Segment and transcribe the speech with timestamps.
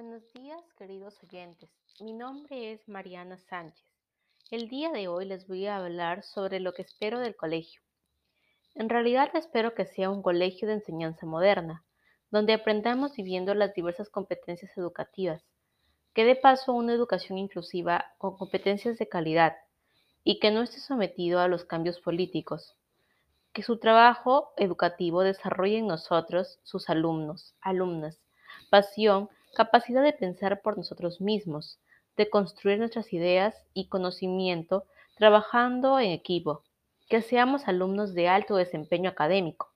[0.00, 1.68] amigos oyentes.
[2.00, 3.84] Mi nombre es Mariana Sánchez.
[4.50, 7.82] El día de hoy les voy a hablar sobre lo que espero del colegio.
[8.74, 11.84] En realidad espero que sea un colegio de enseñanza moderna,
[12.30, 15.44] donde aprendamos viviendo las diversas competencias educativas,
[16.14, 19.54] que dé paso a una educación inclusiva con competencias de calidad
[20.24, 22.74] y que no esté sometido a los cambios políticos,
[23.52, 28.18] que su trabajo educativo desarrolle en nosotros, sus alumnos, alumnas,
[28.70, 31.78] pasión, capacidad de pensar por nosotros mismos,
[32.16, 34.84] de construir nuestras ideas y conocimiento
[35.16, 36.62] trabajando en equipo,
[37.08, 39.72] que seamos alumnos de alto desempeño académico,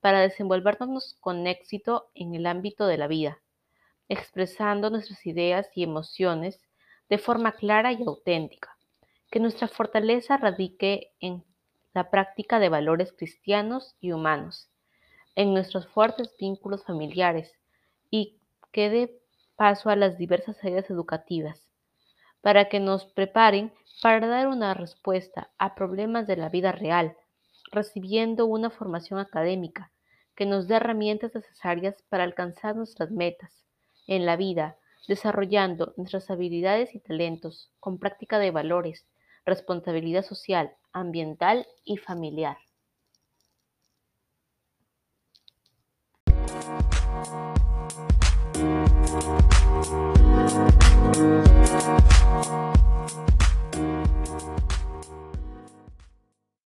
[0.00, 3.40] para desenvolvernos con éxito en el ámbito de la vida,
[4.08, 6.60] expresando nuestras ideas y emociones
[7.08, 8.76] de forma clara y auténtica,
[9.30, 11.44] que nuestra fortaleza radique en
[11.92, 14.68] la práctica de valores cristianos y humanos,
[15.34, 17.52] en nuestros fuertes vínculos familiares
[18.10, 18.38] y
[18.76, 19.18] que dé
[19.56, 21.66] paso a las diversas áreas educativas,
[22.42, 27.16] para que nos preparen para dar una respuesta a problemas de la vida real,
[27.72, 29.92] recibiendo una formación académica
[30.34, 33.64] que nos dé herramientas necesarias para alcanzar nuestras metas
[34.06, 34.76] en la vida,
[35.08, 39.06] desarrollando nuestras habilidades y talentos con práctica de valores,
[39.46, 42.58] responsabilidad social, ambiental y familiar.